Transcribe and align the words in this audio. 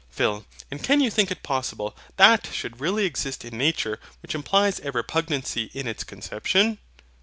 PHIL. 0.09 0.45
And 0.71 0.83
can 0.83 0.99
you 0.99 1.11
think 1.11 1.29
it 1.29 1.43
possible 1.43 1.95
that 2.17 2.49
should 2.51 2.81
really 2.81 3.05
exist 3.05 3.45
in 3.45 3.55
nature 3.55 3.99
which 4.23 4.33
implies 4.33 4.79
a 4.79 4.91
repugnancy 4.91 5.69
in 5.75 5.85
its 5.85 6.03
conception? 6.03 6.79